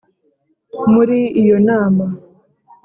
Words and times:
muri 0.93 1.17
iyo 1.41 1.57
nama, 1.67 2.05